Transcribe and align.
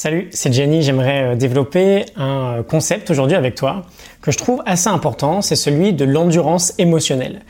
Salut, 0.00 0.28
c'est 0.30 0.52
Jenny. 0.52 0.82
J'aimerais 0.82 1.32
euh, 1.32 1.34
développer 1.34 2.04
un 2.14 2.58
euh, 2.58 2.62
concept 2.62 3.10
aujourd'hui 3.10 3.34
avec 3.34 3.56
toi 3.56 3.82
que 4.22 4.30
je 4.30 4.38
trouve 4.38 4.62
assez 4.64 4.86
important, 4.86 5.42
c'est 5.42 5.56
celui 5.56 5.92
de 5.92 6.04
l'endurance 6.04 6.72
émotionnelle. 6.78 7.40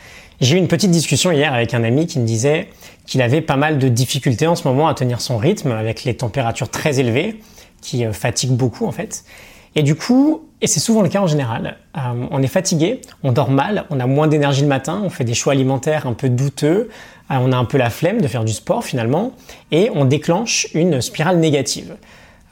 J'ai 0.40 0.56
eu 0.56 0.58
une 0.58 0.66
petite 0.66 0.90
discussion 0.90 1.30
hier 1.30 1.52
avec 1.52 1.74
un 1.74 1.84
ami 1.84 2.06
qui 2.06 2.18
me 2.18 2.24
disait 2.24 2.70
qu'il 3.04 3.20
avait 3.20 3.42
pas 3.42 3.56
mal 3.56 3.78
de 3.78 3.88
difficultés 3.88 4.46
en 4.46 4.54
ce 4.54 4.66
moment 4.66 4.88
à 4.88 4.94
tenir 4.94 5.20
son 5.20 5.36
rythme 5.36 5.72
avec 5.72 6.04
les 6.04 6.16
températures 6.16 6.70
très 6.70 7.00
élevées 7.00 7.38
qui 7.82 8.06
euh, 8.06 8.14
fatiguent 8.14 8.56
beaucoup 8.56 8.86
en 8.86 8.92
fait. 8.92 9.24
Et 9.74 9.82
du 9.82 9.94
coup, 9.94 10.48
et 10.62 10.66
c'est 10.66 10.80
souvent 10.80 11.02
le 11.02 11.10
cas 11.10 11.20
en 11.20 11.26
général, 11.26 11.76
on 12.30 12.42
est 12.42 12.48
fatigué, 12.48 13.02
on 13.22 13.32
dort 13.32 13.50
mal, 13.50 13.84
on 13.90 14.00
a 14.00 14.06
moins 14.06 14.26
d'énergie 14.26 14.62
le 14.62 14.68
matin, 14.68 15.02
on 15.04 15.10
fait 15.10 15.24
des 15.24 15.34
choix 15.34 15.52
alimentaires 15.52 16.06
un 16.06 16.14
peu 16.14 16.30
douteux, 16.30 16.88
on 17.28 17.52
a 17.52 17.56
un 17.58 17.66
peu 17.66 17.76
la 17.76 17.90
flemme 17.90 18.22
de 18.22 18.26
faire 18.26 18.44
du 18.44 18.54
sport 18.54 18.82
finalement, 18.82 19.32
et 19.70 19.90
on 19.94 20.06
déclenche 20.06 20.66
une 20.72 21.02
spirale 21.02 21.38
négative. 21.38 21.94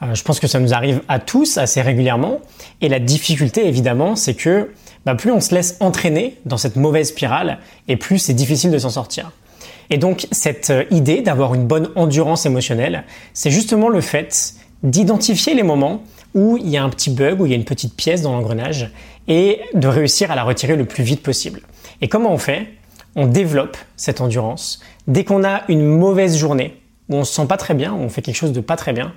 Euh, 0.03 0.13
je 0.13 0.23
pense 0.23 0.39
que 0.39 0.47
ça 0.47 0.59
nous 0.59 0.73
arrive 0.73 1.01
à 1.07 1.19
tous 1.19 1.57
assez 1.57 1.81
régulièrement. 1.81 2.39
Et 2.81 2.89
la 2.89 2.99
difficulté, 2.99 3.67
évidemment, 3.67 4.15
c'est 4.15 4.35
que 4.35 4.69
bah, 5.05 5.15
plus 5.15 5.31
on 5.31 5.39
se 5.39 5.55
laisse 5.55 5.77
entraîner 5.79 6.37
dans 6.45 6.57
cette 6.57 6.75
mauvaise 6.75 7.09
spirale, 7.09 7.59
et 7.87 7.95
plus 7.95 8.19
c'est 8.19 8.33
difficile 8.33 8.71
de 8.71 8.77
s'en 8.77 8.89
sortir. 8.89 9.31
Et 9.89 9.97
donc 9.97 10.27
cette 10.31 10.69
euh, 10.69 10.83
idée 10.91 11.21
d'avoir 11.21 11.53
une 11.55 11.65
bonne 11.65 11.89
endurance 11.95 12.45
émotionnelle, 12.45 13.05
c'est 13.33 13.51
justement 13.51 13.87
le 13.87 14.01
fait 14.01 14.53
d'identifier 14.83 15.53
les 15.53 15.63
moments 15.63 16.03
où 16.33 16.57
il 16.57 16.67
y 16.67 16.77
a 16.77 16.83
un 16.83 16.89
petit 16.89 17.09
bug, 17.09 17.39
où 17.39 17.45
il 17.45 17.51
y 17.51 17.53
a 17.53 17.57
une 17.57 17.63
petite 17.63 17.95
pièce 17.95 18.21
dans 18.21 18.33
l'engrenage, 18.33 18.91
et 19.29 19.61
de 19.73 19.87
réussir 19.87 20.29
à 20.29 20.35
la 20.35 20.43
retirer 20.43 20.75
le 20.75 20.85
plus 20.85 21.03
vite 21.03 21.23
possible. 21.23 21.61
Et 22.01 22.09
comment 22.09 22.33
on 22.33 22.37
fait? 22.37 22.67
On 23.15 23.25
développe 23.25 23.77
cette 23.95 24.21
endurance. 24.21 24.81
Dès 25.07 25.23
qu'on 25.23 25.43
a 25.43 25.61
une 25.69 25.85
mauvaise 25.85 26.37
journée, 26.37 26.75
on 27.09 27.23
se 27.23 27.33
sent 27.33 27.45
pas 27.47 27.57
très 27.57 27.73
bien, 27.73 27.93
on 27.93 28.09
fait 28.09 28.21
quelque 28.21 28.35
chose 28.35 28.51
de 28.51 28.59
pas 28.59 28.75
très 28.75 28.93
bien, 28.93 29.13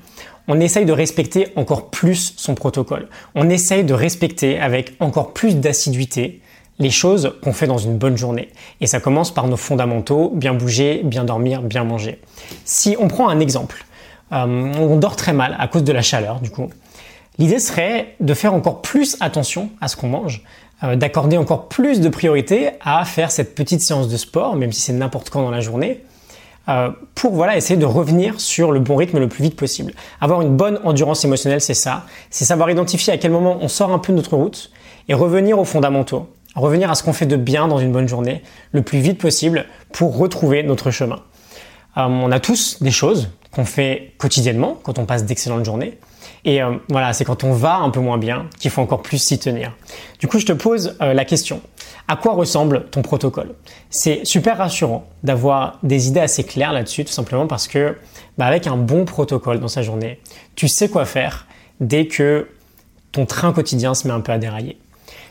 on 0.49 0.61
essaye 0.61 0.85
de 0.85 0.93
respecter 0.93 1.49
encore 1.57 1.91
plus 1.91 2.35
son 2.37 2.55
protocole. 2.55 3.09
On 3.35 3.49
essaye 3.51 3.85
de 3.85 3.95
respecter 3.95 4.59
avec 4.59 4.95
encore 5.01 5.33
plus 5.33 5.57
d'assiduité 5.57 6.41
les 6.79 6.91
choses 6.91 7.35
qu'on 7.43 7.53
fait 7.53 7.67
dans 7.67 7.79
une 7.79 7.99
bonne 7.99 8.17
journée. 8.17 8.49
Et 8.81 8.87
ça 8.87 9.01
commence 9.01 9.33
par 9.33 9.47
nos 9.47 9.57
fondamentaux, 9.57 10.33
bien 10.35 10.55
bouger, 10.55 11.03
bien 11.05 11.25
dormir, 11.25 11.63
bien 11.63 11.85
manger. 11.85 12.21
Si 12.65 12.97
on 12.99 13.07
prend 13.07 13.29
un 13.29 13.39
exemple, 13.39 13.85
euh, 14.33 14.73
on 14.79 14.97
dort 14.97 15.17
très 15.17 15.33
mal 15.33 15.57
à 15.59 15.69
cause 15.69 15.85
de 15.85 15.93
la 15.93 16.03
chaleur, 16.03 16.41
du 16.41 16.51
coup. 16.51 16.71
L'idée 17.39 17.59
serait 17.59 18.15
de 18.21 18.35
faire 18.35 18.55
encore 18.55 18.83
plus 18.83 19.17
attention 19.21 19.71
à 19.81 19.89
ce 19.89 19.97
qu'on 19.97 20.09
mange, 20.09 20.43
euh, 20.83 20.97
d'accorder 20.97 21.37
encore 21.37 21.69
plus 21.69 22.01
de 22.01 22.09
priorité 22.09 22.71
à 22.81 23.05
faire 23.05 23.31
cette 23.31 23.55
petite 23.55 23.83
séance 23.83 24.09
de 24.09 24.17
sport, 24.17 24.57
même 24.57 24.73
si 24.73 24.81
c'est 24.81 24.93
n'importe 24.93 25.31
quand 25.31 25.43
dans 25.43 25.51
la 25.51 25.61
journée, 25.61 26.03
euh, 26.71 26.91
pour 27.15 27.35
voilà 27.35 27.57
essayer 27.57 27.79
de 27.79 27.85
revenir 27.85 28.41
sur 28.41 28.71
le 28.71 28.81
bon 28.81 28.97
rythme 28.97 29.19
le 29.19 29.29
plus 29.29 29.43
vite 29.43 29.57
possible. 29.57 29.93
Avoir 30.21 30.41
une 30.41 30.57
bonne 30.57 30.79
endurance 30.85 31.25
émotionnelle, 31.25 31.61
c'est 31.61 31.75
ça. 31.75 32.05
C'est 32.31 32.45
savoir 32.45 32.71
identifier 32.71 33.13
à 33.13 33.19
quel 33.19 33.33
moment 33.33 33.59
on 33.61 33.69
sort 33.69 33.93
un 33.93 33.99
peu 33.99 34.13
de 34.13 34.17
notre 34.19 34.37
route 34.37 34.71
et 35.09 35.15
revenir 35.15 35.59
aux 35.59 35.65
fondamentaux. 35.65 36.29
Revenir 36.55 36.91
à 36.91 36.95
ce 36.95 37.03
qu'on 37.03 37.13
fait 37.13 37.27
de 37.27 37.37
bien 37.37 37.69
dans 37.69 37.79
une 37.79 37.93
bonne 37.93 38.09
journée 38.09 38.43
le 38.73 38.83
plus 38.83 39.01
vite 39.01 39.19
possible 39.19 39.67
pour 39.93 40.17
retrouver 40.17 40.63
notre 40.63 40.91
chemin. 40.91 41.21
Euh, 41.97 42.03
on 42.07 42.31
a 42.31 42.39
tous 42.39 42.83
des 42.83 42.91
choses 42.91 43.31
qu'on 43.53 43.65
fait 43.65 44.13
quotidiennement 44.19 44.79
quand 44.83 44.99
on 44.99 45.07
passe 45.07 45.25
d'excellentes 45.25 45.65
journées. 45.65 45.99
Et 46.45 46.63
euh, 46.63 46.77
voilà, 46.89 47.13
c'est 47.13 47.25
quand 47.25 47.45
on 47.45 47.53
va 47.53 47.77
un 47.77 47.91
peu 47.91 48.01
moins 48.01 48.19
bien 48.19 48.47
qu'il 48.59 48.71
faut 48.71 48.81
encore 48.81 49.03
plus 49.03 49.19
s'y 49.19 49.39
tenir. 49.39 49.77
Du 50.19 50.27
coup, 50.27 50.39
je 50.39 50.47
te 50.47 50.53
pose 50.53 50.97
la 51.01 51.25
question. 51.25 51.61
À 52.09 52.17
quoi 52.17 52.33
ressemble 52.33 52.87
ton 52.91 53.03
protocole? 53.03 53.55
C'est 53.89 54.25
super 54.25 54.59
rassurant 54.59 55.07
d'avoir 55.23 55.79
des 55.83 56.09
idées 56.09 56.21
assez 56.21 56.43
claires 56.45 56.73
là-dessus, 56.73 57.05
tout 57.05 57.13
simplement 57.13 57.47
parce 57.47 57.69
que 57.69 57.97
bah, 58.37 58.47
avec 58.47 58.67
un 58.67 58.77
bon 58.77 59.05
protocole 59.05 59.61
dans 59.61 59.69
sa 59.69 59.83
journée, 59.83 60.19
tu 60.57 60.67
sais 60.67 60.89
quoi 60.89 61.05
faire 61.05 61.47
dès 61.81 62.07
que 62.07 62.49
ton 63.13 63.27
train 63.27 63.53
quotidien 63.53 63.95
se 63.95 64.07
met 64.09 64.13
un 64.13 64.21
peu 64.21 64.33
à 64.33 64.39
dérailler. 64.39 64.79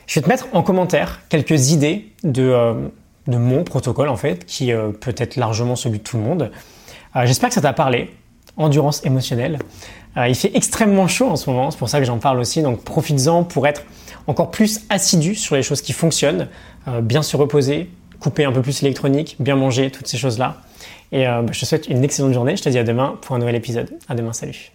Je 0.07 0.15
vais 0.15 0.23
te 0.23 0.29
mettre 0.29 0.47
en 0.53 0.63
commentaire 0.63 1.21
quelques 1.29 1.71
idées 1.71 2.11
de, 2.23 2.43
euh, 2.43 2.73
mon 3.27 3.63
protocole 3.63 4.09
en 4.09 4.15
fait, 4.15 4.45
qui 4.45 4.71
euh, 4.71 4.89
peut 4.91 5.13
être 5.17 5.35
largement 5.35 5.75
celui 5.75 5.99
de 5.99 6.03
tout 6.03 6.17
le 6.17 6.23
monde. 6.23 6.51
Euh, 7.15 7.25
j'espère 7.25 7.49
que 7.49 7.55
ça 7.55 7.61
t'a 7.61 7.73
parlé. 7.73 8.11
Endurance 8.57 9.05
émotionnelle. 9.05 9.59
il 10.17 10.35
fait 10.35 10.51
extrêmement 10.53 11.07
chaud 11.07 11.29
en 11.29 11.37
ce 11.37 11.49
moment, 11.49 11.71
c'est 11.71 11.77
pour 11.77 11.87
ça 11.87 11.99
que 11.99 12.05
j'en 12.05 12.17
parle 12.17 12.39
aussi, 12.39 12.61
donc 12.61 12.83
profites-en 12.83 13.43
pour 13.43 13.67
être 13.67 13.83
encore 14.29 14.51
plus 14.51 14.81
assidu 14.89 15.35
sur 15.35 15.55
les 15.55 15.63
choses 15.63 15.81
qui 15.81 15.91
fonctionnent, 15.93 16.47
euh, 16.87 17.01
bien 17.01 17.23
se 17.23 17.35
reposer, 17.35 17.89
couper 18.19 18.45
un 18.45 18.51
peu 18.51 18.61
plus 18.61 18.81
l'électronique, 18.81 19.35
bien 19.39 19.55
manger, 19.55 19.91
toutes 19.91 20.07
ces 20.07 20.17
choses-là. 20.17 20.57
Et 21.11 21.27
euh, 21.27 21.41
bah, 21.41 21.51
je 21.51 21.59
te 21.59 21.65
souhaite 21.65 21.87
une 21.87 22.03
excellente 22.03 22.33
journée. 22.33 22.55
Je 22.55 22.63
te 22.63 22.69
dis 22.69 22.77
à 22.77 22.83
demain 22.83 23.17
pour 23.21 23.35
un 23.35 23.39
nouvel 23.39 23.55
épisode. 23.55 23.89
À 24.07 24.15
demain, 24.15 24.33
salut. 24.33 24.71